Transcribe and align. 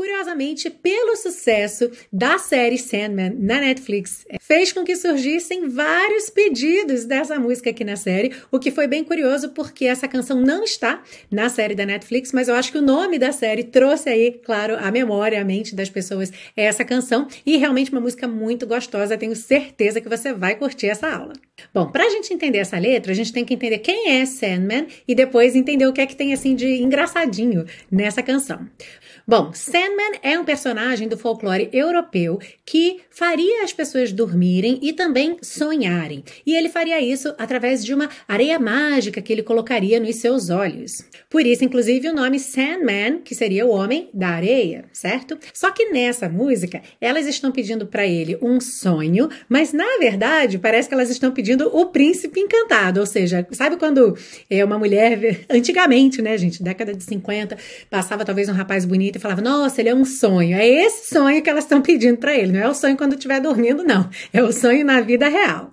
Curiosamente, 0.00 0.70
pelo 0.70 1.14
sucesso 1.14 1.90
da 2.10 2.38
série 2.38 2.78
Sandman 2.78 3.36
na 3.38 3.60
Netflix, 3.60 4.24
fez 4.40 4.72
com 4.72 4.82
que 4.82 4.96
surgissem 4.96 5.68
vários 5.68 6.30
pedidos 6.30 7.04
dessa 7.04 7.38
música 7.38 7.68
aqui 7.68 7.84
na 7.84 7.96
série, 7.96 8.32
o 8.50 8.58
que 8.58 8.70
foi 8.70 8.86
bem 8.86 9.04
curioso 9.04 9.50
porque 9.50 9.84
essa 9.84 10.08
canção 10.08 10.40
não 10.40 10.64
está 10.64 11.02
na 11.30 11.50
série 11.50 11.74
da 11.74 11.84
Netflix, 11.84 12.32
mas 12.32 12.48
eu 12.48 12.54
acho 12.54 12.72
que 12.72 12.78
o 12.78 12.82
nome 12.82 13.18
da 13.18 13.30
série 13.30 13.62
trouxe 13.62 14.08
aí, 14.08 14.40
claro, 14.42 14.74
a 14.80 14.90
memória, 14.90 15.38
a 15.38 15.44
mente 15.44 15.74
das 15.74 15.90
pessoas 15.90 16.32
essa 16.56 16.82
canção 16.82 17.28
e 17.44 17.58
realmente 17.58 17.92
uma 17.92 18.00
música 18.00 18.26
muito 18.26 18.66
gostosa. 18.66 19.18
Tenho 19.18 19.36
certeza 19.36 20.00
que 20.00 20.08
você 20.08 20.32
vai 20.32 20.54
curtir 20.54 20.86
essa 20.86 21.14
aula. 21.14 21.34
Bom, 21.74 21.90
para 21.90 22.04
a 22.04 22.08
gente 22.08 22.32
entender 22.32 22.56
essa 22.56 22.78
letra, 22.78 23.12
a 23.12 23.14
gente 23.14 23.34
tem 23.34 23.44
que 23.44 23.52
entender 23.52 23.80
quem 23.80 24.12
é 24.12 24.24
Sandman 24.24 24.86
e 25.06 25.14
depois 25.14 25.54
entender 25.54 25.86
o 25.86 25.92
que 25.92 26.00
é 26.00 26.06
que 26.06 26.16
tem 26.16 26.32
assim 26.32 26.54
de 26.54 26.82
engraçadinho 26.82 27.66
nessa 27.92 28.22
canção. 28.22 28.66
Bom, 29.28 29.52
Sandman 29.52 29.89
é 30.22 30.38
um 30.38 30.44
personagem 30.44 31.08
do 31.08 31.16
folclore 31.16 31.68
europeu 31.72 32.38
que 32.64 33.00
faria 33.10 33.64
as 33.64 33.72
pessoas 33.72 34.12
dormirem 34.12 34.78
e 34.82 34.92
também 34.92 35.36
sonharem. 35.42 36.24
E 36.46 36.54
ele 36.54 36.68
faria 36.68 37.00
isso 37.00 37.34
através 37.38 37.84
de 37.84 37.92
uma 37.94 38.08
areia 38.28 38.58
mágica 38.58 39.20
que 39.20 39.32
ele 39.32 39.42
colocaria 39.42 39.98
nos 39.98 40.16
seus 40.16 40.50
olhos. 40.50 41.04
Por 41.28 41.46
isso, 41.46 41.64
inclusive, 41.64 42.08
o 42.08 42.14
nome 42.14 42.38
Sandman, 42.38 43.18
que 43.18 43.34
seria 43.34 43.66
o 43.66 43.70
homem 43.70 44.08
da 44.12 44.28
areia, 44.28 44.84
certo? 44.92 45.38
Só 45.52 45.70
que 45.70 45.90
nessa 45.90 46.28
música, 46.28 46.82
elas 47.00 47.26
estão 47.26 47.50
pedindo 47.50 47.86
para 47.86 48.06
ele 48.06 48.38
um 48.40 48.60
sonho, 48.60 49.28
mas 49.48 49.72
na 49.72 49.98
verdade, 49.98 50.58
parece 50.58 50.88
que 50.88 50.94
elas 50.94 51.10
estão 51.10 51.32
pedindo 51.32 51.68
o 51.76 51.86
príncipe 51.86 52.40
encantado, 52.40 53.00
ou 53.00 53.06
seja, 53.06 53.46
sabe 53.52 53.76
quando 53.76 54.16
é 54.48 54.64
uma 54.64 54.78
mulher 54.78 55.44
antigamente, 55.50 56.22
né, 56.22 56.36
gente, 56.36 56.62
década 56.62 56.94
de 56.94 57.02
50, 57.04 57.56
passava 57.88 58.24
talvez 58.24 58.48
um 58.48 58.52
rapaz 58.52 58.84
bonito 58.84 59.16
e 59.16 59.18
falava: 59.18 59.40
"Nossa, 59.40 59.79
ele 59.80 59.88
é 59.88 59.94
um 59.94 60.04
sonho". 60.04 60.56
É 60.56 60.66
esse 60.66 61.14
sonho 61.14 61.42
que 61.42 61.50
elas 61.50 61.64
estão 61.64 61.82
pedindo 61.82 62.18
para 62.18 62.34
ele, 62.34 62.52
não 62.52 62.60
é 62.60 62.68
o 62.68 62.74
sonho 62.74 62.96
quando 62.96 63.14
estiver 63.14 63.40
dormindo, 63.40 63.82
não. 63.82 64.08
É 64.32 64.42
o 64.42 64.52
sonho 64.52 64.84
na 64.84 65.00
vida 65.00 65.28
real. 65.28 65.70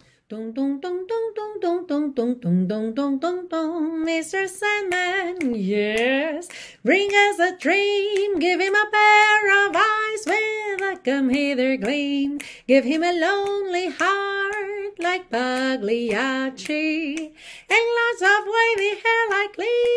Mr. 4.08 4.48
Sandman, 4.48 5.54
yes, 5.54 6.48
bring 6.84 7.10
us 7.14 7.40
a 7.40 7.52
dream, 7.58 8.40
give 8.40 8.60
him 8.60 8.74
a 8.74 8.86
pair 8.90 9.68
of 9.68 9.76
eyes 9.76 10.26
with 10.26 10.82
a 10.82 10.98
come 11.04 11.30
hither 11.30 11.78
gleam, 11.78 12.40
give 12.68 12.84
him 12.84 13.04
a 13.04 13.12
lonely 13.12 13.90
heart 13.90 14.98
like 15.00 15.30
Pagliacci, 15.30 17.16
and 17.70 17.86
lots 18.00 18.22
of 18.22 18.48
wavy 18.48 18.96
hair 19.04 19.30
like 19.30 19.56
Liberace. 19.58 19.97